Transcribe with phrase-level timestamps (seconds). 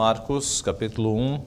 [0.00, 1.40] Marcos, capítulo 1,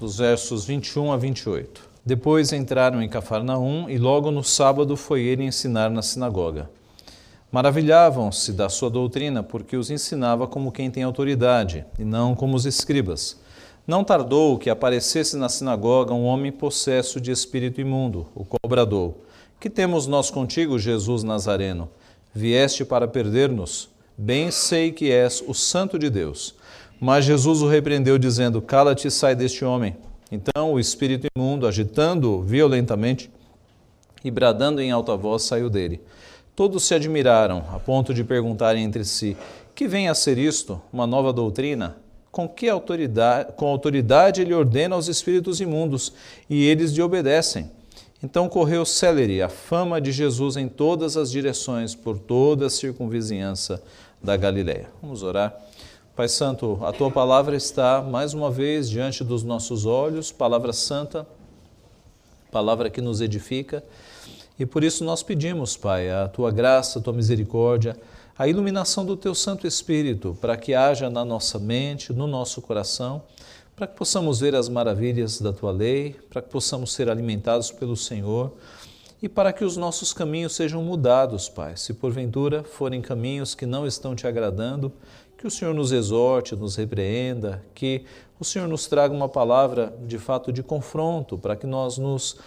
[0.00, 1.82] dos versos 21 a 28.
[2.02, 6.70] Depois entraram em Cafarnaum e logo no sábado foi ele ensinar na sinagoga.
[7.52, 12.64] Maravilhavam-se da sua doutrina, porque os ensinava como quem tem autoridade, e não como os
[12.64, 13.38] escribas.
[13.86, 19.26] Não tardou que aparecesse na sinagoga um homem possesso de espírito imundo, o qual bradou:
[19.60, 21.90] Que temos nós contigo, Jesus Nazareno?
[22.34, 23.90] Vieste para perder-nos?
[24.16, 26.54] Bem sei que és o Santo de Deus.
[27.00, 29.96] Mas Jesus o repreendeu, dizendo: Cala-te e sai deste homem.
[30.30, 33.30] Então o espírito imundo, agitando violentamente
[34.24, 36.00] e bradando em alta voz, saiu dele.
[36.56, 39.36] Todos se admiraram, a ponto de perguntarem entre si:
[39.74, 40.80] Que vem a ser isto?
[40.92, 41.96] Uma nova doutrina?
[42.30, 46.12] Com que autoridade, com autoridade ele ordena aos espíritos imundos
[46.48, 47.70] e eles lhe obedecem?
[48.22, 53.82] Então correu célere a fama de Jesus em todas as direções, por toda a circunvizinhança
[54.22, 54.88] da Galiléia.
[55.02, 55.54] Vamos orar.
[56.16, 61.26] Pai Santo, a tua palavra está mais uma vez diante dos nossos olhos, palavra santa,
[62.52, 63.82] palavra que nos edifica.
[64.56, 67.96] E por isso nós pedimos, Pai, a tua graça, a tua misericórdia,
[68.38, 73.20] a iluminação do teu Santo Espírito, para que haja na nossa mente, no nosso coração,
[73.74, 77.96] para que possamos ver as maravilhas da tua lei, para que possamos ser alimentados pelo
[77.96, 78.52] Senhor
[79.24, 81.78] e para que os nossos caminhos sejam mudados, Pai.
[81.78, 84.92] Se porventura forem caminhos que não estão te agradando,
[85.44, 88.06] que o Senhor nos exorte, nos repreenda, que
[88.40, 92.38] o Senhor nos traga uma palavra de fato de confronto, para que nós nos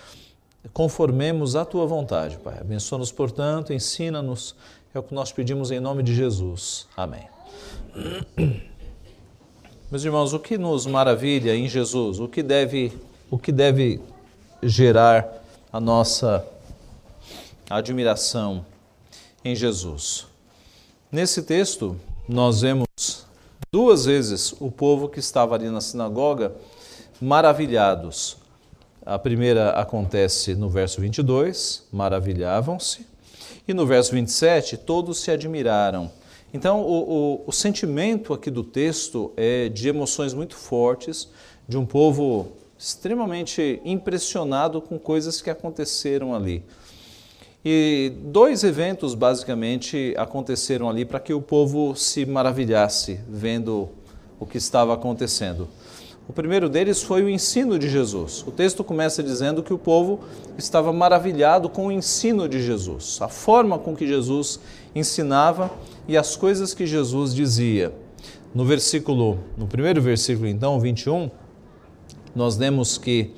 [0.73, 2.57] conformemos à tua vontade, Pai.
[2.59, 4.55] Abençoa-nos, portanto, ensina-nos,
[4.95, 6.87] é o que nós pedimos em nome de Jesus.
[6.97, 7.21] Amém.
[9.91, 12.91] Meus irmãos, o que nos maravilha em Jesus, o que deve,
[13.29, 14.01] o que deve
[14.63, 16.43] gerar a nossa
[17.69, 18.65] admiração
[19.45, 20.25] em Jesus?
[21.11, 21.95] Nesse texto,
[22.27, 22.86] nós vemos
[23.77, 26.51] duas vezes o povo que estava ali na sinagoga
[27.21, 28.37] maravilhados.
[29.05, 33.05] A primeira acontece no verso 22, maravilhavam-se,
[33.67, 36.11] e no verso 27, todos se admiraram.
[36.51, 41.29] Então, o, o, o, sentimento aqui do texto é de emoções muito fortes,
[41.69, 42.47] de um povo
[42.79, 46.63] extremamente impressionado com coisas que aconteceram ali.
[47.69, 53.89] E dois eventos, basicamente, aconteceram ali para que o povo se maravilhasse vendo
[54.39, 55.67] o que estava acontecendo.
[56.29, 58.41] O primeiro deles foi o ensino de Jesus.
[58.47, 60.21] O texto começa dizendo que o povo
[60.57, 64.61] estava maravilhado com o ensino de Jesus, a forma com que Jesus
[64.95, 65.69] ensinava
[66.07, 67.93] e as coisas que Jesus dizia.
[68.55, 71.29] No versículo, no primeiro versículo então, 21,
[72.33, 73.33] nós lemos que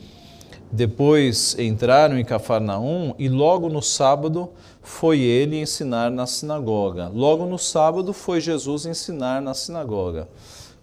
[0.72, 4.50] depois entraram em Cafarnaum e logo no sábado
[4.81, 7.09] foi ele ensinar na sinagoga.
[7.13, 10.28] Logo no sábado foi Jesus ensinar na sinagoga.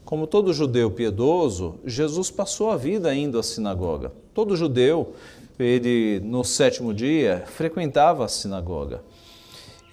[0.05, 4.13] Como todo judeu piedoso, Jesus passou a vida indo à sinagoga.
[4.33, 5.15] Todo judeu,
[5.59, 9.03] ele no sétimo dia frequentava a sinagoga.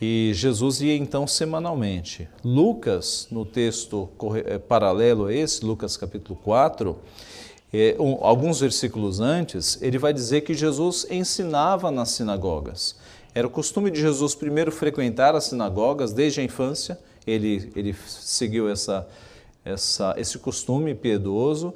[0.02, 2.28] E Jesus ia então semanalmente.
[2.44, 4.10] Lucas, no texto
[4.46, 6.96] eh, paralelo a esse, Lucas capítulo 4,
[7.74, 12.96] é, um, alguns versículos antes, ele vai dizer que Jesus ensinava nas sinagogas.
[13.34, 18.70] Era o costume de Jesus primeiro frequentar as sinagogas desde a infância, ele, ele seguiu
[18.70, 19.08] essa
[19.66, 21.74] essa, esse costume piedoso,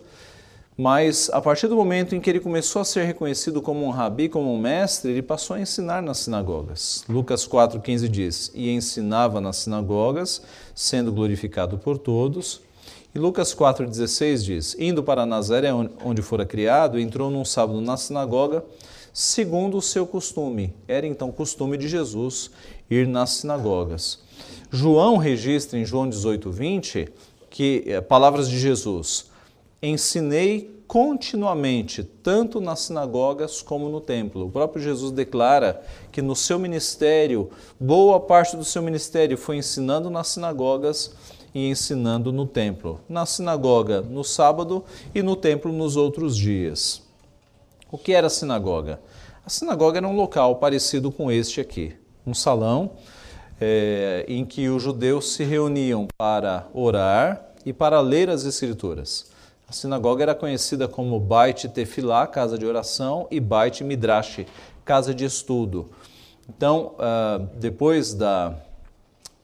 [0.76, 4.30] mas a partir do momento em que ele começou a ser reconhecido como um rabi,
[4.30, 7.04] como um mestre, ele passou a ensinar nas sinagogas.
[7.10, 10.42] Lucas 4,15 diz: E ensinava nas sinagogas,
[10.76, 12.62] sendo glorificado por todos.
[13.18, 18.64] E Lucas 4,16 diz: Indo para Nazaré, onde fora criado, entrou num sábado na sinagoga,
[19.12, 20.72] segundo o seu costume.
[20.88, 22.52] Era então costume de Jesus
[22.88, 24.20] ir nas sinagogas.
[24.70, 27.10] João registra em João 18:20
[27.50, 29.32] que é, palavras de Jesus:
[29.82, 34.46] ensinei continuamente, tanto nas sinagogas como no templo.
[34.46, 37.50] O próprio Jesus declara que no seu ministério,
[37.80, 41.16] boa parte do seu ministério foi ensinando nas sinagogas
[41.58, 43.02] e ensinando no templo.
[43.10, 47.02] Na sinagoga no sábado e no templo nos outros dias.
[47.92, 49.02] O que era a sinagoga?
[49.44, 51.96] A sinagoga era um local parecido com este aqui,
[52.28, 52.92] um salão
[53.60, 59.32] é, em que os judeus se reuniam para orar e para ler as Escrituras.
[59.68, 64.46] A sinagoga era conhecida como Beit Tefilá, casa de oração, e Beit Midrash,
[64.86, 65.90] casa de estudo.
[66.48, 68.54] Então, uh, depois da,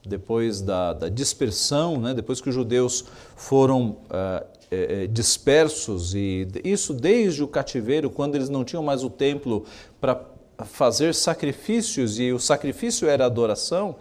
[0.06, 3.04] depois da, da dispersão, né, depois que os judeus
[3.36, 9.08] foram uh, é, dispersos, e isso desde o cativeiro, quando eles não tinham mais o
[9.08, 9.64] templo
[10.00, 10.20] para
[10.64, 13.96] fazer sacrifícios, e o sacrifício era adoração,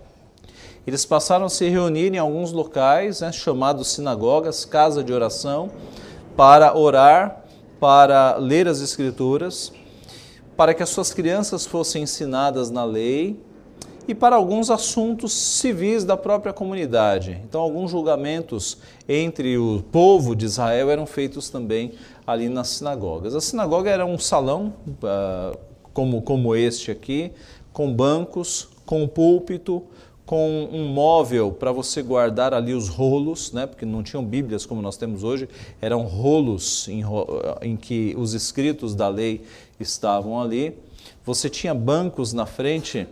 [0.86, 5.72] eles passaram a se reunir em alguns locais, né, chamados sinagogas, casa de oração,
[6.36, 7.46] para orar,
[7.80, 9.72] para ler as Escrituras,
[10.58, 13.40] para que as suas crianças fossem ensinadas na lei
[14.08, 17.40] e para alguns assuntos civis da própria comunidade.
[17.48, 18.78] Então, alguns julgamentos
[19.08, 21.94] entre o povo de Israel eram feitos também
[22.26, 23.36] ali nas sinagogas.
[23.36, 25.58] A sinagoga era um salão, uh,
[25.94, 27.32] como, como este aqui,
[27.72, 29.84] com bancos, com púlpito,
[30.26, 33.68] com um móvel para você guardar ali os rolos, né?
[33.68, 35.50] porque não tinham Bíblias como nós temos hoje,
[35.82, 37.04] eram rolos em,
[37.62, 39.42] em que os escritos da lei
[39.80, 40.78] estavam ali.
[41.26, 43.08] Você tinha bancos na frente,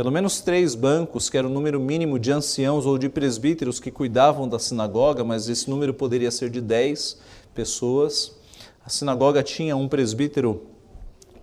[0.00, 3.90] pelo menos três bancos, que era o número mínimo de anciãos ou de presbíteros que
[3.90, 7.18] cuidavam da sinagoga, mas esse número poderia ser de dez
[7.54, 8.34] pessoas.
[8.82, 10.62] A sinagoga tinha um presbítero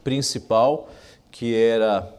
[0.03, 0.89] principal,
[1.29, 2.11] que era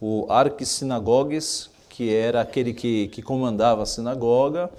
[0.00, 4.70] o arquissinagogues, que era aquele que, que comandava a sinagoga,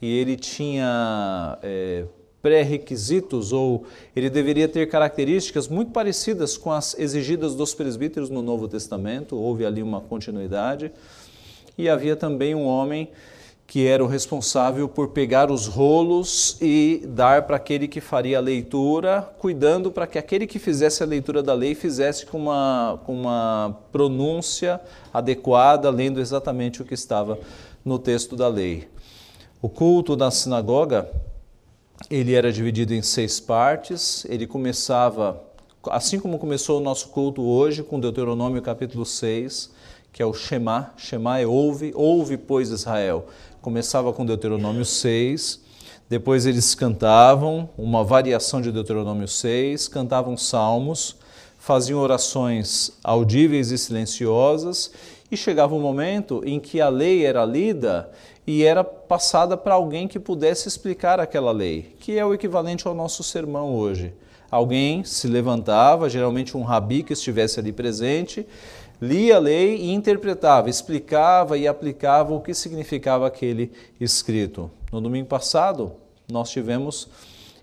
[0.00, 2.06] e ele tinha é,
[2.42, 3.84] pré-requisitos, ou
[4.14, 9.64] ele deveria ter características muito parecidas com as exigidas dos presbíteros no Novo Testamento, houve
[9.64, 10.92] ali uma continuidade.
[11.78, 13.08] E havia também um homem
[13.72, 18.40] que era o responsável por pegar os rolos e dar para aquele que faria a
[18.40, 23.14] leitura, cuidando para que aquele que fizesse a leitura da lei fizesse com uma, com
[23.14, 24.78] uma pronúncia
[25.10, 27.38] adequada, lendo exatamente o que estava
[27.82, 28.88] no texto da lei.
[29.62, 31.08] O culto da sinagoga,
[32.10, 35.42] ele era dividido em seis partes, ele começava,
[35.90, 39.70] assim como começou o nosso culto hoje, com Deuteronômio capítulo 6,
[40.12, 43.26] que é o Shema, Shema é ouve, ouve pois Israel.
[43.60, 45.60] Começava com Deuteronômio 6,
[46.08, 51.16] depois eles cantavam uma variação de Deuteronômio 6, cantavam salmos,
[51.58, 54.92] faziam orações audíveis e silenciosas,
[55.30, 58.10] e chegava um momento em que a lei era lida
[58.46, 62.94] e era passada para alguém que pudesse explicar aquela lei, que é o equivalente ao
[62.94, 64.12] nosso sermão hoje.
[64.50, 68.46] Alguém se levantava, geralmente um rabi que estivesse ali presente,
[69.00, 74.70] lia a lei e interpretava, explicava e aplicava o que significava aquele escrito.
[74.92, 75.92] No domingo passado,
[76.30, 77.08] nós tivemos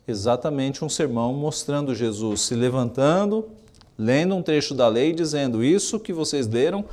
[0.07, 3.49] exatamente um sermão mostrando Jesus se levantando,
[3.97, 6.85] lendo um trecho da lei, dizendo: Isso que vocês leram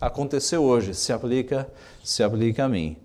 [0.00, 1.68] aconteceu hoje, se aplica,
[2.04, 2.96] se aplica a mim.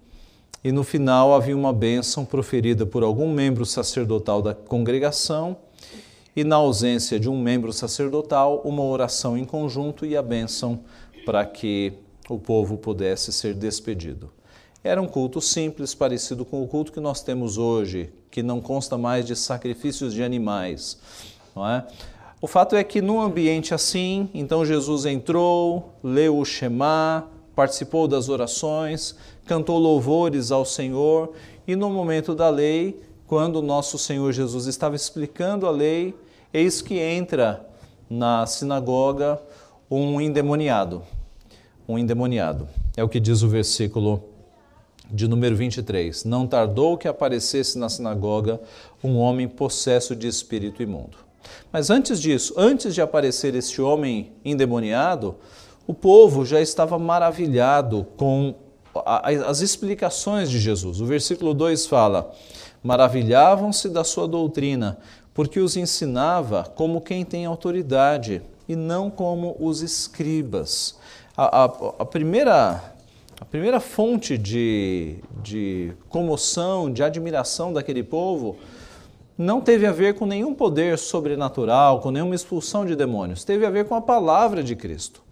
[0.64, 5.58] E no final havia uma bênção proferida por algum membro sacerdotal da congregação
[6.34, 10.80] e, na ausência de um membro sacerdotal, uma oração em conjunto e a bênção
[11.26, 11.94] para que
[12.30, 14.32] o povo pudesse ser despedido.
[14.82, 18.98] Era um culto simples, parecido com o culto que nós temos hoje, que não consta
[18.98, 20.98] mais de sacrifícios de animais.
[21.54, 21.86] Não é?
[22.42, 28.28] O fato é que num ambiente assim, então Jesus entrou, leu o Shema, participou das
[28.28, 29.16] orações,
[29.46, 31.34] cantou louvores ao Senhor
[31.68, 36.14] e no momento da lei, quando nosso Senhor Jesus estava explicando a lei,
[36.54, 37.68] eis que entra
[38.10, 39.42] na sinagoga
[39.90, 41.02] um endemoniado.
[41.88, 42.68] Um endemoniado.
[42.96, 44.24] É o que diz o versículo
[45.10, 46.26] de número 23.
[46.26, 48.60] Não tardou que aparecesse na sinagoga
[49.04, 51.18] um homem possesso de espírito imundo.
[51.72, 55.36] Mas antes disso, antes de aparecer este homem endemoniado,
[55.86, 58.56] o povo já estava maravilhado com
[59.06, 61.02] as explicações de Jesus.
[61.02, 62.32] O versículo 2 fala:
[62.84, 64.98] Maravilhavam-se da sua doutrina,
[65.34, 70.98] porque os ensinava como quem tem autoridade e não como os escribas.
[71.36, 71.66] A, a,
[72.00, 72.94] a primeira,
[73.40, 78.58] a primeira fonte de, de comoção, de admiração daquele povo
[79.36, 83.70] não teve a ver com nenhum poder sobrenatural, com nenhuma expulsão de demônios, teve a
[83.70, 85.23] ver com a palavra de Cristo.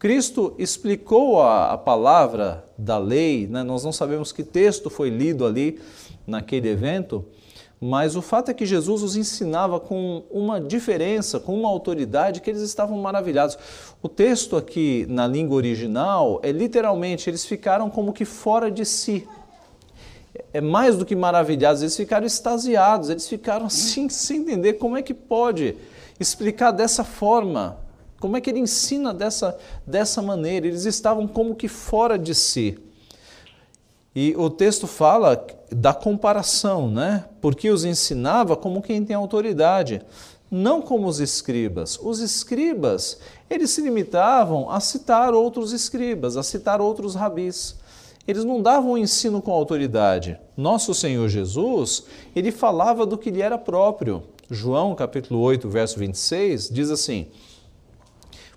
[0.00, 3.62] Cristo explicou a, a palavra da lei, né?
[3.62, 5.78] nós não sabemos que texto foi lido ali
[6.26, 7.22] naquele evento,
[7.78, 12.48] mas o fato é que Jesus os ensinava com uma diferença, com uma autoridade que
[12.48, 13.58] eles estavam maravilhados.
[14.02, 19.28] O texto aqui na língua original é literalmente, eles ficaram como que fora de si.
[20.50, 25.02] É mais do que maravilhados, eles ficaram extasiados, eles ficaram assim, sem entender como é
[25.02, 25.76] que pode
[26.18, 27.76] explicar dessa forma,
[28.20, 30.66] como é que ele ensina dessa, dessa maneira.
[30.66, 32.78] Eles estavam como que fora de si.
[34.14, 37.24] E o texto fala da comparação, né?
[37.40, 40.02] Porque os ensinava como quem tem autoridade,
[40.50, 41.98] não como os escribas.
[42.02, 47.76] Os escribas, eles se limitavam a citar outros escribas, a citar outros rabis.
[48.28, 50.38] Eles não davam o ensino com autoridade.
[50.56, 52.04] Nosso Senhor Jesus,
[52.36, 54.24] ele falava do que lhe era próprio.
[54.50, 57.28] João, capítulo 8, verso 26, diz assim: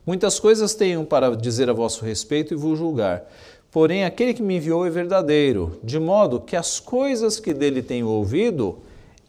[0.06, 3.26] Muitas coisas tenho para dizer a vosso respeito e vos julgar,
[3.74, 8.08] Porém, aquele que me enviou é verdadeiro, de modo que as coisas que dele tenho
[8.08, 8.78] ouvido,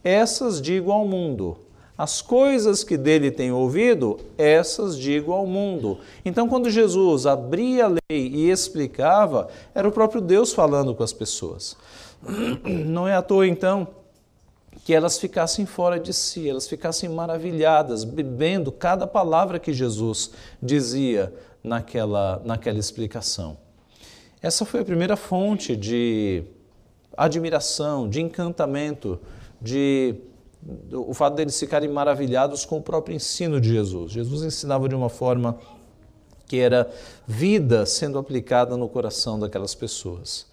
[0.04, 1.57] essas digo ao mundo.
[1.97, 5.99] As coisas que dele tenho ouvido, essas digo ao mundo.
[6.26, 11.12] Então, quando Jesus abria a lei e explicava, era o próprio Deus falando com as
[11.14, 11.75] pessoas.
[12.62, 13.88] Não é à toa, então,
[14.85, 20.31] que elas ficassem fora de si, elas ficassem maravilhadas, bebendo cada palavra que Jesus
[20.62, 23.57] dizia naquela, naquela explicação.
[24.43, 26.45] Essa foi a primeira fonte de
[27.17, 29.19] admiração, de encantamento,
[29.59, 30.17] de
[30.93, 34.12] o fato deles ficarem maravilhados com o próprio ensino de Jesus.
[34.12, 35.59] Jesus ensinava de uma forma
[36.47, 36.91] que era
[37.26, 40.47] vida sendo aplicada no coração daquelas pessoas.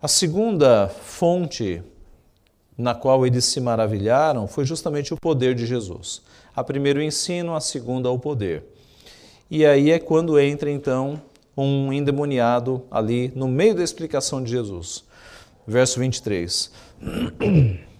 [0.00, 1.82] A segunda fonte
[2.76, 6.22] na qual eles se maravilharam foi justamente o poder de Jesus.
[6.54, 8.64] A primeira o ensino, a segunda o poder.
[9.50, 11.20] E aí é quando entra então
[11.56, 15.04] um endemoniado ali no meio da explicação de Jesus.
[15.66, 16.72] Verso 23.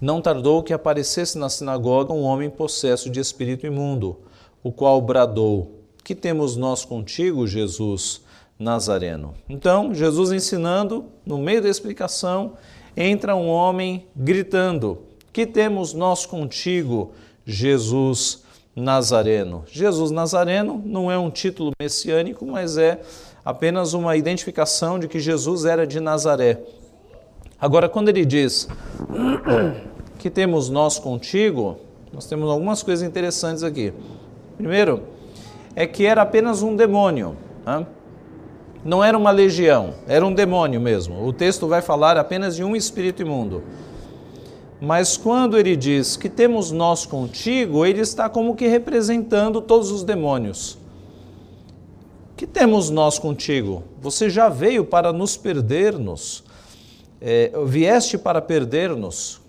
[0.00, 4.20] Não tardou que aparecesse na sinagoga um homem possesso de espírito imundo,
[4.62, 8.20] o qual bradou: Que temos nós contigo, Jesus
[8.58, 9.34] Nazareno?
[9.48, 12.52] Então, Jesus ensinando, no meio da explicação,
[12.96, 14.98] entra um homem gritando:
[15.32, 17.12] Que temos nós contigo,
[17.44, 19.64] Jesus Nazareno?
[19.66, 23.00] Jesus Nazareno não é um título messiânico, mas é
[23.44, 26.60] apenas uma identificação de que Jesus era de Nazaré.
[27.60, 28.68] Agora, quando ele diz
[30.18, 31.78] que temos nós contigo,
[32.12, 33.92] nós temos algumas coisas interessantes aqui.
[34.56, 35.02] Primeiro,
[35.74, 37.36] é que era apenas um demônio.
[37.64, 37.86] Né?
[38.86, 41.26] Não era uma legião, era um demônio mesmo.
[41.26, 43.62] O texto vai falar apenas de um espírito imundo.
[44.80, 50.04] Mas quando ele diz que temos nós contigo, ele está como que representando todos os
[50.04, 50.78] demônios.
[52.36, 53.82] Que temos nós contigo?
[54.00, 56.46] Você já veio para nos perder-nos
[57.20, 59.40] é, vieste para perder-nos.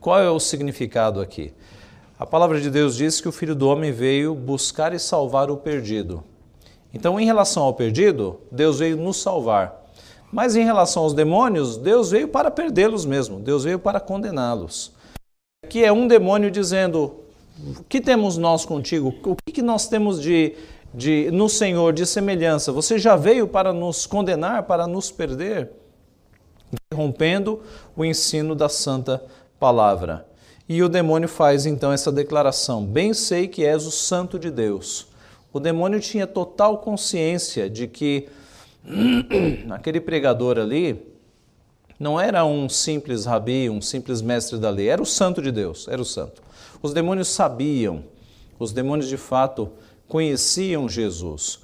[0.00, 1.52] Qual é o significado aqui?
[2.18, 5.56] A palavra de Deus diz que o Filho do Homem veio buscar e salvar o
[5.56, 6.22] perdido.
[6.92, 9.80] Então, em relação ao perdido, Deus veio nos salvar.
[10.32, 14.92] Mas em relação aos demônios, Deus veio para perdê-los mesmo, Deus veio para condená-los.
[15.64, 17.16] Aqui é um demônio dizendo:
[17.78, 19.14] O que temos nós contigo?
[19.24, 20.54] O que nós temos de,
[20.94, 22.72] de no Senhor de semelhança?
[22.72, 25.70] Você já veio para nos condenar, para nos perder?
[26.72, 27.60] interrompendo
[27.96, 29.22] o ensino da santa
[29.58, 30.26] palavra.
[30.68, 35.06] E o demônio faz então essa declaração: Bem sei que és o santo de Deus.
[35.52, 38.28] O demônio tinha total consciência de que
[39.70, 41.12] aquele pregador ali
[42.00, 45.86] não era um simples rabi, um simples mestre da lei, era o santo de Deus,
[45.88, 46.42] era o santo.
[46.82, 48.02] Os demônios sabiam,
[48.58, 49.70] os demônios de fato
[50.08, 51.60] conheciam Jesus.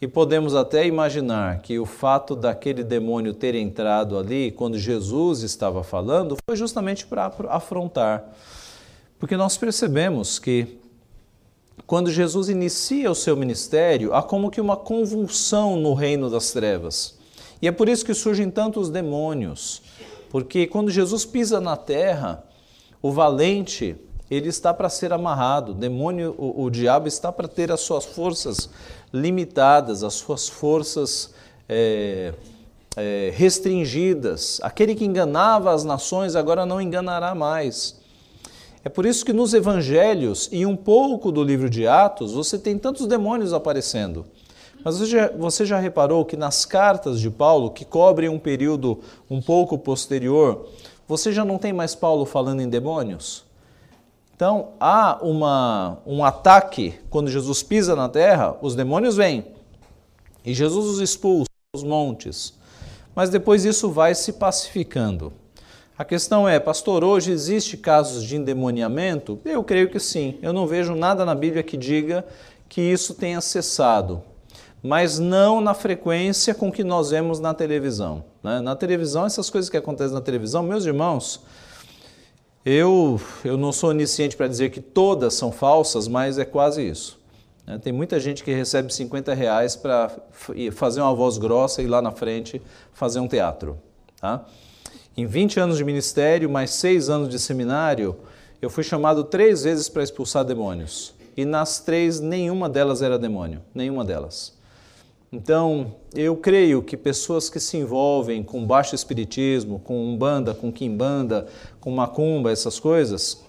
[0.00, 5.84] E podemos até imaginar que o fato daquele demônio ter entrado ali quando Jesus estava
[5.84, 8.24] falando foi justamente para afrontar.
[9.18, 10.81] Porque nós percebemos que
[11.86, 17.18] quando Jesus inicia o seu ministério, há como que uma convulsão no reino das trevas.
[17.60, 19.82] E é por isso que surgem tantos demônios.
[20.30, 22.44] Porque quando Jesus pisa na terra,
[23.00, 23.96] o valente
[24.30, 25.72] ele está para ser amarrado.
[25.72, 28.70] O demônio, o, o diabo está para ter as suas forças
[29.12, 31.34] limitadas, as suas forças
[31.68, 32.32] é,
[32.96, 34.58] é, restringidas.
[34.62, 38.00] Aquele que enganava as nações agora não enganará mais.
[38.84, 42.76] É por isso que nos evangelhos e um pouco do livro de Atos você tem
[42.76, 44.26] tantos demônios aparecendo.
[44.84, 48.98] Mas você já, você já reparou que nas cartas de Paulo, que cobrem um período
[49.30, 50.68] um pouco posterior,
[51.06, 53.44] você já não tem mais Paulo falando em demônios?
[54.34, 59.46] Então, há uma, um ataque quando Jesus pisa na terra, os demônios vêm
[60.44, 62.52] e Jesus os expulsa dos montes.
[63.14, 65.32] Mas depois isso vai se pacificando.
[66.02, 69.38] A questão é, pastor, hoje existe casos de endemoniamento?
[69.44, 70.36] Eu creio que sim.
[70.42, 72.26] Eu não vejo nada na Bíblia que diga
[72.68, 74.20] que isso tenha cessado,
[74.82, 78.24] mas não na frequência com que nós vemos na televisão.
[78.42, 78.60] Né?
[78.60, 81.40] Na televisão, essas coisas que acontecem na televisão, meus irmãos,
[82.66, 87.16] eu, eu não sou onisciente para dizer que todas são falsas, mas é quase isso.
[87.64, 87.78] Né?
[87.78, 90.10] Tem muita gente que recebe 50 reais para
[90.72, 92.60] fazer uma voz grossa e lá na frente
[92.92, 93.78] fazer um teatro.
[94.20, 94.44] Tá?
[95.14, 98.16] Em 20 anos de ministério, mais 6 anos de seminário,
[98.62, 101.12] eu fui chamado três vezes para expulsar demônios.
[101.36, 104.54] E nas três, nenhuma delas era demônio, nenhuma delas.
[105.30, 111.46] Então, eu creio que pessoas que se envolvem com baixo espiritismo, com umbanda, com quimbanda,
[111.78, 113.42] com macumba, essas coisas,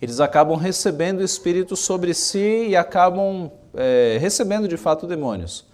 [0.00, 5.64] eles acabam recebendo espíritos sobre si e acabam é, recebendo de fato demônios.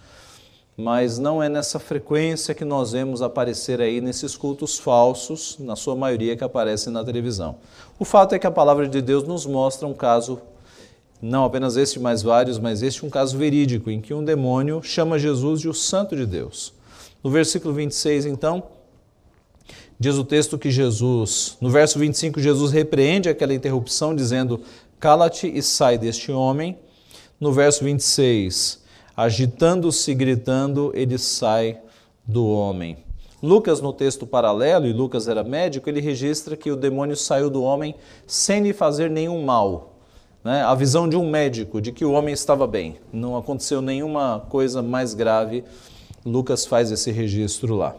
[0.77, 5.95] Mas não é nessa frequência que nós vemos aparecer aí nesses cultos falsos, na sua
[5.95, 7.55] maioria que aparecem na televisão.
[7.97, 10.39] O fato é que a palavra de Deus nos mostra um caso,
[11.19, 15.17] não apenas este, mas vários, mas este um caso verídico, em que um demônio chama
[15.17, 16.71] Jesus de o Santo de Deus.
[17.23, 18.61] No versículo 26, então,
[19.99, 24.61] diz o texto que Jesus, no verso 25, Jesus repreende aquela interrupção, dizendo:
[24.99, 26.77] Cala-te e sai deste homem.
[27.39, 28.79] No verso 26,
[29.17, 31.79] agitando-se, gritando, ele sai
[32.23, 32.97] do homem.
[33.41, 37.63] Lucas, no texto paralelo, e Lucas era médico, ele registra que o demônio saiu do
[37.63, 37.95] homem
[38.27, 39.95] sem lhe fazer nenhum mal.
[40.43, 40.61] Né?
[40.61, 44.83] A visão de um médico de que o homem estava bem, não aconteceu nenhuma coisa
[44.83, 45.63] mais grave.
[46.23, 47.95] Lucas faz esse registro lá.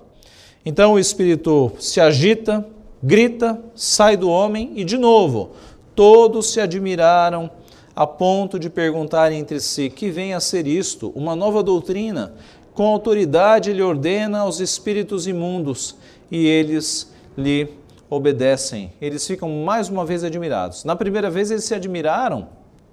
[0.65, 2.65] Então o espírito se agita,
[3.03, 5.51] grita, sai do homem e, de novo,
[5.97, 7.51] todos se admiraram
[7.99, 11.13] a ponto de perguntar entre si: que vem a ser isto?
[11.17, 12.33] Uma nova doutrina?
[12.73, 15.97] Com autoridade ele ordena aos espíritos imundos
[16.31, 17.69] e eles lhe
[18.09, 18.93] obedecem.
[19.01, 20.85] Eles ficam mais uma vez admirados.
[20.85, 22.47] Na primeira vez eles se admiraram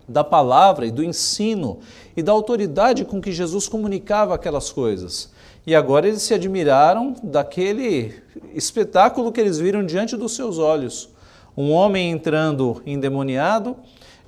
[0.09, 1.81] da palavra e do ensino
[2.17, 5.31] e da autoridade com que Jesus comunicava aquelas coisas.
[5.67, 8.11] E agora eles se admiraram daquele
[8.55, 11.09] espetáculo que eles viram diante dos seus olhos.
[11.55, 13.77] Um homem entrando endemoniado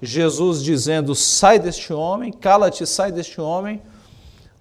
[0.02, 3.82] Jesus dizendo: sai deste homem, cala-te, sai deste homem.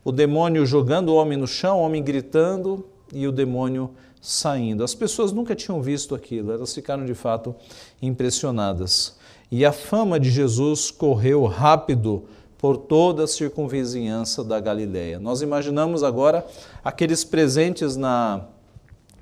[0.05, 3.91] O demônio jogando o homem no chão, o homem gritando e o demônio
[4.21, 4.83] saindo.
[4.83, 7.55] As pessoas nunca tinham visto aquilo, elas ficaram de fato
[8.01, 9.17] impressionadas.
[9.51, 12.25] E a fama de Jesus correu rápido
[12.59, 15.21] por toda a circunvizinhança da Galileia.
[15.21, 16.45] Nós imaginamos agora
[16.85, 18.47] aqueles presentes na,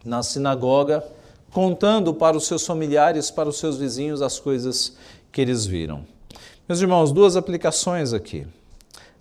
[0.05, 1.05] na sinagoga
[1.51, 4.97] contando para os seus familiares, para os seus vizinhos as coisas
[5.35, 6.07] que eles viram.
[6.69, 8.47] Meus irmãos, duas aplicações aqui.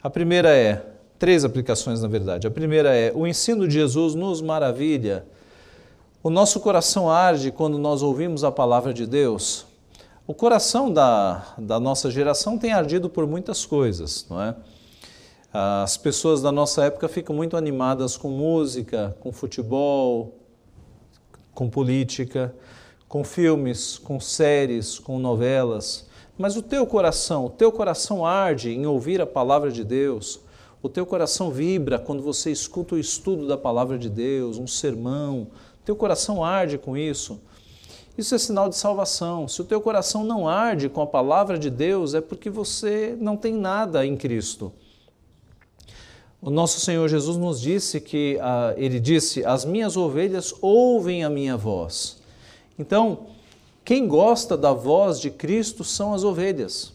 [0.01, 0.86] A primeira é,
[1.17, 2.46] três aplicações na verdade.
[2.46, 5.25] A primeira é, o ensino de Jesus nos maravilha.
[6.22, 9.65] O nosso coração arde quando nós ouvimos a palavra de Deus.
[10.28, 14.56] O coração da, da nossa geração tem ardido por muitas coisas, não é?
[15.52, 20.38] As pessoas da nossa época ficam muito animadas com música, com futebol,
[21.56, 22.54] com política,
[23.13, 28.88] com filmes, com séries, com novelas, mas o teu coração, o teu coração arde em
[28.88, 30.39] ouvir a palavra de Deus,
[30.82, 35.49] o teu coração vibra quando você escuta o estudo da palavra de Deus, um sermão,
[35.86, 37.39] teu coração arde com isso.
[38.17, 39.47] Isso é sinal de salvação.
[39.47, 43.38] Se o teu coração não arde com a palavra de Deus, é porque você não
[43.38, 44.73] tem nada em Cristo.
[46.41, 51.30] O nosso Senhor Jesus nos disse que, uh, ele disse, as minhas ovelhas ouvem a
[51.30, 52.22] minha voz.
[52.84, 53.28] Então,
[53.86, 56.91] quem gosta da voz de Cristo são as ovelhas.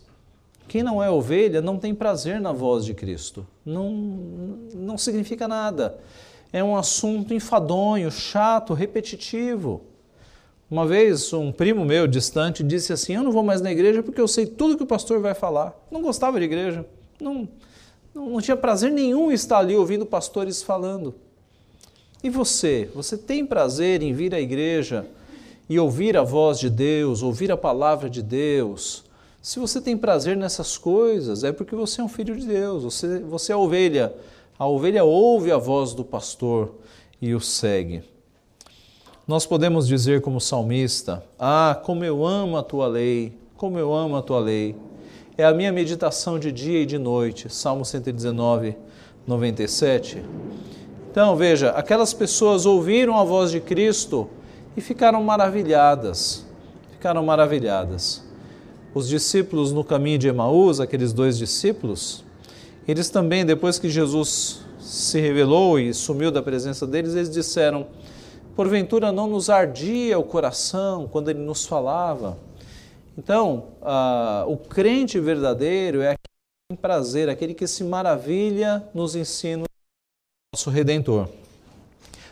[0.69, 3.47] Quem não é ovelha não tem prazer na voz de Cristo.
[3.65, 3.91] Não,
[4.75, 5.99] não significa nada.
[6.53, 9.81] É um assunto enfadonho, chato, repetitivo.
[10.71, 14.21] Uma vez, um primo meu distante disse assim: Eu não vou mais na igreja porque
[14.21, 15.75] eu sei tudo que o pastor vai falar.
[15.91, 16.85] Não gostava de igreja.
[17.19, 17.49] Não,
[18.15, 21.15] não, não tinha prazer nenhum estar ali ouvindo pastores falando.
[22.23, 22.91] E você?
[22.95, 25.07] Você tem prazer em vir à igreja
[25.69, 29.05] e ouvir a voz de Deus, ouvir a palavra de Deus?
[29.41, 33.21] Se você tem prazer nessas coisas, é porque você é um filho de Deus, você,
[33.21, 34.15] você é a ovelha.
[34.59, 36.75] A ovelha ouve a voz do pastor
[37.21, 38.03] e o segue.
[39.27, 44.17] Nós podemos dizer, como salmista: Ah, como eu amo a tua lei, como eu amo
[44.17, 44.75] a tua lei
[45.39, 47.49] é a minha meditação de dia e de noite.
[47.49, 48.77] Salmo 119,
[49.25, 50.21] 97.
[51.09, 54.29] Então, veja, aquelas pessoas ouviram a voz de Cristo
[54.79, 56.47] e ficaram maravilhadas.
[56.93, 58.23] Ficaram maravilhadas.
[58.95, 62.25] Os discípulos no caminho de Emaús, aqueles dois discípulos,
[62.87, 67.89] eles também, depois que Jesus se revelou e sumiu da presença deles, eles disseram:
[68.55, 72.39] Porventura não nos ardia o coração quando ele nos falava?
[73.17, 73.65] Então,
[74.47, 80.57] o crente verdadeiro é aquele que tem prazer, aquele que se maravilha nos ensinos do
[80.57, 81.29] nosso Redentor.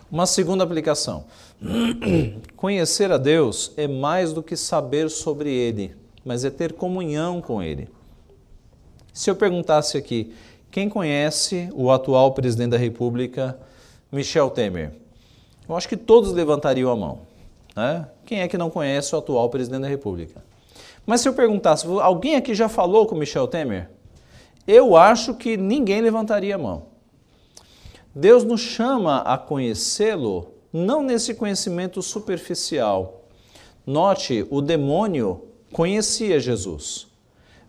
[0.08, 1.24] Uma segunda aplicação.
[2.56, 7.62] Conhecer a Deus é mais do que saber sobre Ele, mas é ter comunhão com
[7.62, 7.88] Ele.
[9.12, 10.34] Se eu perguntasse aqui,
[10.70, 13.58] quem conhece o atual presidente da República,
[14.12, 14.92] Michel Temer?
[15.68, 17.20] Eu acho que todos levantariam a mão.
[17.74, 18.06] Né?
[18.26, 20.44] Quem é que não conhece o atual presidente da República?
[21.06, 23.88] Mas se eu perguntasse, alguém aqui já falou com Michel Temer?
[24.66, 26.86] Eu acho que ninguém levantaria a mão.
[28.14, 33.24] Deus nos chama a conhecê-lo não nesse conhecimento superficial.
[33.86, 37.06] Note, o demônio conhecia Jesus.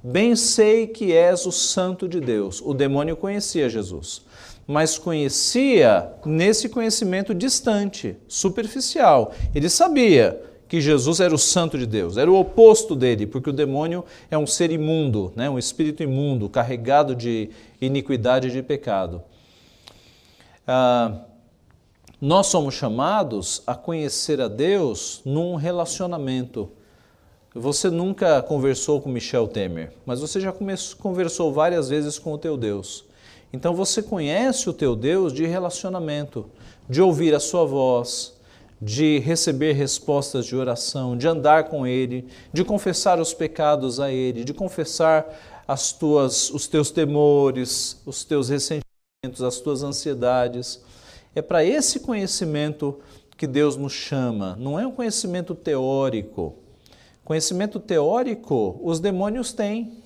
[0.03, 2.61] Bem sei que és o Santo de Deus.
[2.61, 4.25] O demônio conhecia Jesus.
[4.67, 9.31] mas conhecia nesse conhecimento distante, superficial.
[9.55, 13.53] Ele sabia que Jesus era o santo de Deus, era o oposto dele, porque o
[13.53, 15.49] demônio é um ser imundo, né?
[15.49, 19.23] um espírito imundo, carregado de iniquidade e de pecado.
[20.67, 21.21] Ah,
[22.19, 26.69] nós somos chamados a conhecer a Deus num relacionamento.
[27.53, 30.53] Você nunca conversou com Michel Temer, mas você já
[30.97, 33.05] conversou várias vezes com o teu Deus.
[33.53, 36.49] Então você conhece o teu Deus de relacionamento,
[36.89, 38.33] de ouvir a sua voz,
[38.81, 44.43] de receber respostas de oração, de andar com Ele, de confessar os pecados a Ele,
[44.43, 45.25] de confessar
[45.67, 50.81] as tuas, os teus temores, os teus ressentimentos, as tuas ansiedades.
[51.37, 52.97] É para esse conhecimento
[53.37, 56.55] que Deus nos chama, não é um conhecimento teórico.
[57.23, 60.01] Conhecimento teórico os demônios têm.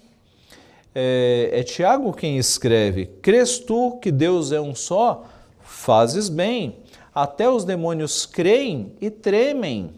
[0.94, 5.24] É, é Tiago quem escreve: Crês tu que Deus é um só?
[5.62, 6.76] Fazes bem
[7.16, 9.94] até os demônios creem e tremem.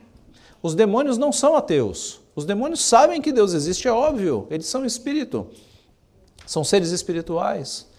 [0.62, 2.22] Os demônios não são ateus.
[2.36, 5.48] Os demônios sabem que Deus existe, é óbvio, eles são espírito,
[6.46, 7.92] são seres espirituais.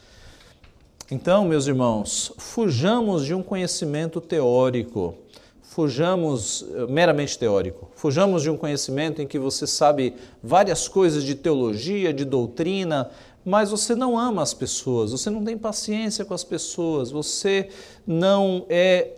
[1.10, 5.14] Então, meus irmãos, fujamos de um conhecimento teórico,
[5.60, 11.34] fujamos eh, meramente teórico, fujamos de um conhecimento em que você sabe várias coisas de
[11.34, 13.10] teologia, de doutrina,
[13.44, 17.68] mas você não ama as pessoas, você não tem paciência com as pessoas, você
[18.06, 19.10] não é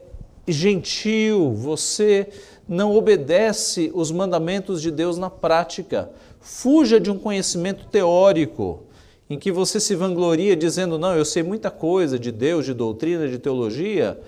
[0.48, 2.28] gentil, você
[2.68, 6.10] não obedece os mandamentos de Deus na prática.
[6.40, 8.82] Fuja de um conhecimento teórico
[9.28, 13.28] em que você se vangloria dizendo: Não, eu sei muita coisa de Deus, de doutrina,
[13.28, 14.20] de teologia,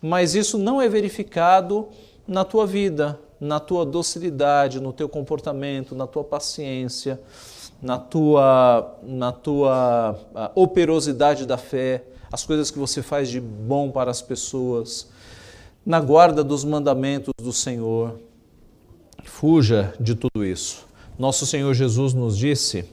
[0.00, 1.88] mas isso não é verificado
[2.26, 7.20] na tua vida, na tua docilidade, no teu comportamento, na tua paciência
[7.84, 10.18] na tua, na tua
[10.54, 15.06] operosidade da fé, as coisas que você faz de bom para as pessoas,
[15.84, 18.18] na guarda dos mandamentos do Senhor.
[19.22, 20.86] Fuja de tudo isso.
[21.18, 22.86] Nosso Senhor Jesus nos disse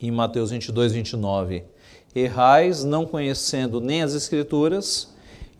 [0.00, 1.64] em Mateus 22, 29:
[2.14, 5.08] Errais não conhecendo nem as Escrituras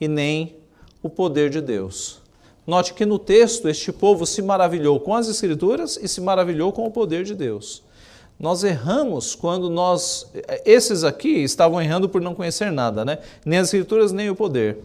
[0.01, 0.57] e nem
[1.03, 2.21] o poder de Deus.
[2.67, 6.87] Note que no texto este povo se maravilhou com as Escrituras e se maravilhou com
[6.87, 7.83] o poder de Deus.
[8.39, 10.31] Nós erramos quando nós.
[10.65, 13.19] Esses aqui estavam errando por não conhecer nada, né?
[13.45, 14.79] Nem as Escrituras, nem o poder.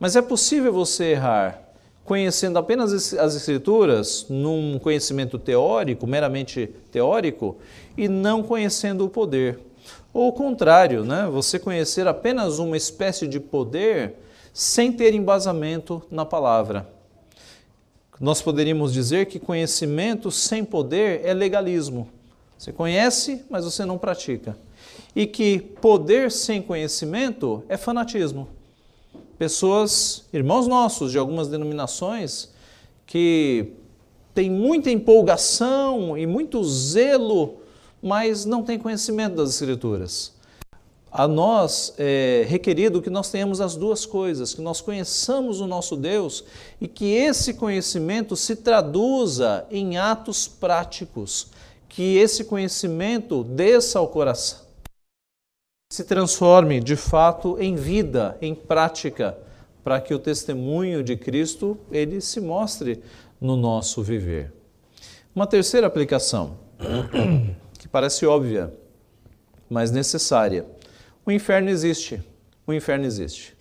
[0.00, 1.67] Mas é possível você errar
[2.08, 7.58] conhecendo apenas as Escrituras, num conhecimento teórico, meramente teórico,
[7.98, 9.60] e não conhecendo o poder.
[10.12, 11.28] Ou o contrário, né?
[11.30, 14.14] você conhecer apenas uma espécie de poder
[14.54, 16.88] sem ter embasamento na palavra.
[18.18, 22.08] Nós poderíamos dizer que conhecimento sem poder é legalismo.
[22.56, 24.56] Você conhece, mas você não pratica.
[25.14, 28.48] E que poder sem conhecimento é fanatismo.
[29.38, 32.48] Pessoas, irmãos nossos de algumas denominações,
[33.06, 33.72] que
[34.34, 37.58] têm muita empolgação e muito zelo,
[38.02, 40.32] mas não têm conhecimento das Escrituras.
[41.10, 45.96] A nós é requerido que nós tenhamos as duas coisas, que nós conheçamos o nosso
[45.96, 46.44] Deus
[46.80, 51.46] e que esse conhecimento se traduza em atos práticos,
[51.88, 54.58] que esse conhecimento desça ao coração,
[55.88, 59.38] se transforme de fato em vida, em prática,
[59.82, 63.02] para que o testemunho de Cristo ele se mostre
[63.40, 64.52] no nosso viver.
[65.34, 66.58] Uma terceira aplicação,
[67.78, 68.70] que parece óbvia,
[69.70, 70.66] mas necessária.
[71.24, 72.22] O inferno existe.
[72.66, 73.56] O inferno existe.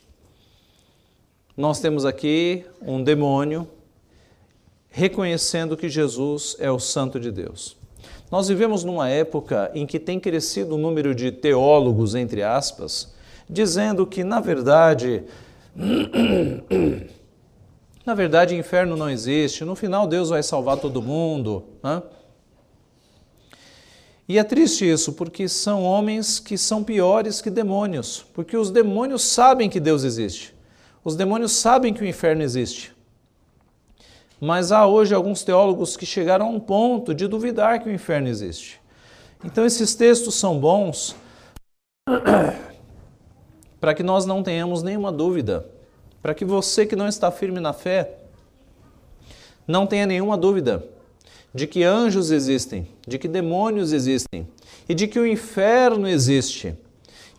[1.55, 3.65] Nós temos aqui um demônio
[4.89, 7.76] reconhecendo que Jesus é o Santo de Deus.
[8.29, 13.15] Nós vivemos numa época em que tem crescido o número de teólogos, entre aspas,
[13.49, 15.23] dizendo que, na verdade,
[18.05, 21.63] na verdade, inferno não existe, no final Deus vai salvar todo mundo.
[21.81, 22.03] Né?
[24.27, 29.21] E é triste isso, porque são homens que são piores que demônios, porque os demônios
[29.21, 30.53] sabem que Deus existe,
[31.01, 32.96] os demônios sabem que o inferno existe.
[34.39, 38.27] Mas há hoje alguns teólogos que chegaram a um ponto de duvidar que o inferno
[38.27, 38.79] existe.
[39.43, 41.15] Então esses textos são bons
[43.79, 45.65] para que nós não tenhamos nenhuma dúvida,
[46.21, 48.17] para que você que não está firme na fé
[49.67, 50.83] não tenha nenhuma dúvida
[51.53, 54.47] de que anjos existem, de que demônios existem
[54.87, 56.75] e de que o inferno existe.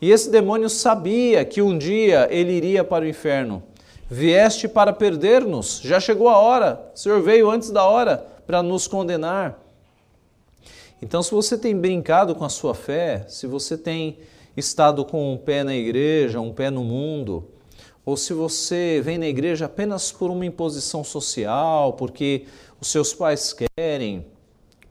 [0.00, 3.62] E esse demônio sabia que um dia ele iria para o inferno.
[4.10, 8.86] Vieste para perder-nos, já chegou a hora, o Senhor veio antes da hora para nos
[8.86, 9.58] condenar.
[11.02, 14.18] Então, se você tem brincado com a sua fé, se você tem
[14.56, 17.44] estado com um pé na igreja, um pé no mundo,
[18.04, 22.46] ou se você vem na igreja apenas por uma imposição social, porque
[22.80, 24.24] os seus pais querem,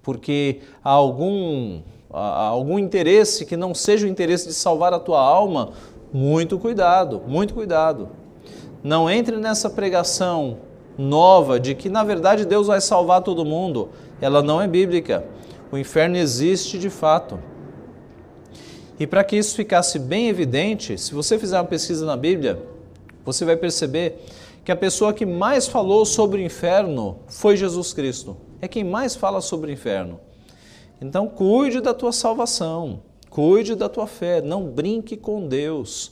[0.04, 5.20] porque há algum, há algum interesse que não seja o interesse de salvar a tua
[5.20, 5.74] alma,
[6.14, 8.10] muito cuidado, muito cuidado.
[8.84, 10.58] Não entre nessa pregação
[10.98, 13.90] nova de que na verdade Deus vai salvar todo mundo.
[14.20, 15.26] Ela não é bíblica.
[15.72, 17.40] O inferno existe de fato.
[19.00, 22.62] E para que isso ficasse bem evidente, se você fizer uma pesquisa na Bíblia,
[23.24, 24.24] você vai perceber
[24.66, 28.36] que a pessoa que mais falou sobre o inferno foi Jesus Cristo.
[28.60, 30.20] É quem mais fala sobre o inferno.
[31.00, 36.12] Então, cuide da tua salvação, cuide da tua fé, não brinque com Deus.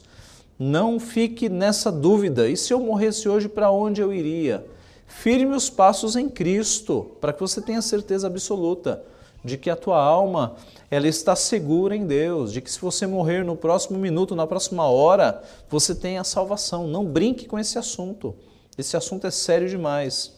[0.57, 2.47] Não fique nessa dúvida.
[2.47, 4.65] E se eu morresse hoje, para onde eu iria?
[5.05, 9.03] Firme os passos em Cristo, para que você tenha certeza absoluta
[9.43, 10.55] de que a tua alma
[10.89, 14.87] ela está segura em Deus, de que se você morrer no próximo minuto, na próxima
[14.87, 16.87] hora, você tem a salvação.
[16.87, 18.35] Não brinque com esse assunto.
[18.77, 20.33] Esse assunto é sério demais.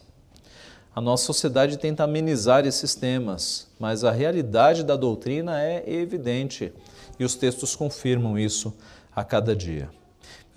[0.93, 6.73] A nossa sociedade tenta amenizar esses temas, mas a realidade da doutrina é evidente
[7.19, 8.73] e os textos confirmam isso
[9.15, 9.89] a cada dia.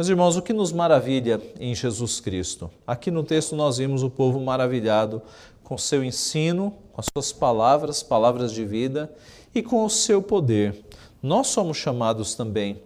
[0.01, 2.71] Meus irmãos, o que nos maravilha em Jesus Cristo?
[2.87, 5.21] Aqui no texto nós vimos o povo maravilhado
[5.63, 9.13] com seu ensino, com as suas palavras, palavras de vida
[9.55, 10.83] e com o seu poder.
[11.23, 12.81] Nós somos chamados também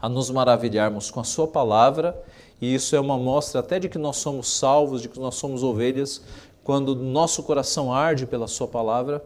[0.00, 2.18] a nos maravilharmos com a sua palavra,
[2.58, 5.62] e isso é uma mostra até de que nós somos salvos, de que nós somos
[5.62, 6.22] ovelhas,
[6.64, 9.22] quando nosso coração arde pela sua palavra,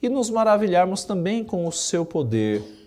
[0.00, 2.81] e nos maravilharmos também com o seu poder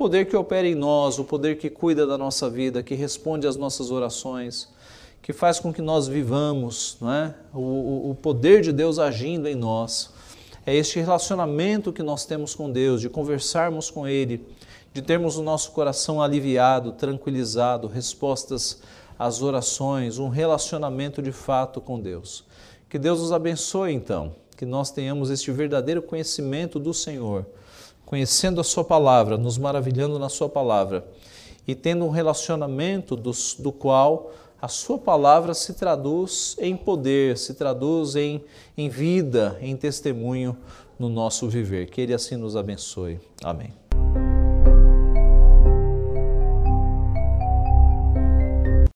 [0.00, 3.54] poder que opera em nós, o poder que cuida da nossa vida, que responde às
[3.56, 4.66] nossas orações,
[5.20, 7.34] que faz com que nós vivamos, não é?
[7.52, 10.10] o, o poder de Deus agindo em nós.
[10.64, 14.42] É este relacionamento que nós temos com Deus, de conversarmos com Ele,
[14.90, 18.80] de termos o nosso coração aliviado, tranquilizado, respostas
[19.18, 22.42] às orações, um relacionamento de fato com Deus.
[22.88, 27.44] Que Deus nos abençoe então, que nós tenhamos este verdadeiro conhecimento do Senhor
[28.10, 31.06] conhecendo a Sua palavra, nos maravilhando na Sua palavra
[31.64, 37.54] e tendo um relacionamento do, do qual a Sua palavra se traduz em poder, se
[37.54, 38.42] traduz em,
[38.76, 40.56] em vida, em testemunho
[40.98, 41.88] no nosso viver.
[41.88, 43.20] Que Ele assim nos abençoe.
[43.44, 43.79] Amém.